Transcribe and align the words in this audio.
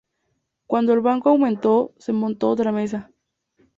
Cuando 0.65 0.93
el 0.93 0.99
banco 1.01 1.29
aumentó, 1.29 1.93
se 1.99 2.11
montó 2.11 2.49
otra 2.49 2.71
mesa. 2.71 3.11